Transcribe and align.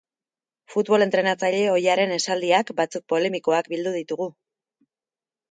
Futbol 0.75 1.05
entrenatzaile 1.05 1.59
ohiaren 1.73 2.15
esaldiak, 2.15 2.73
batzuk 2.81 3.05
polemikoak, 3.15 3.71
bildu 3.75 3.95
ditugu. 3.99 4.29